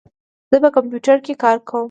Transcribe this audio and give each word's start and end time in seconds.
زه 0.51 0.57
په 0.63 0.69
کمپیوټر 0.75 1.17
کار 1.43 1.57
کوم. 1.67 1.79